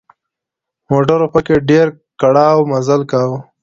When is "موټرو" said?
0.89-1.27